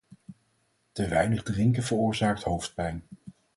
[0.91, 3.03] Te weinig drinken veroorzaakt hoofdpijn